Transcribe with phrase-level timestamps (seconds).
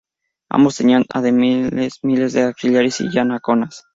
[0.49, 3.83] Ambos tenían además miles de auxiliares yanaconas.